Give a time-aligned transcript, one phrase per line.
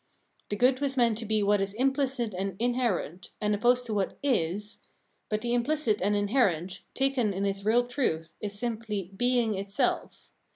[0.49, 4.17] The good was meant to be what is implicit and inherent, and opposed to what
[4.23, 4.79] is;
[5.29, 10.31] but the imphcit and inherent, taken in its real truth, is simply heing itself.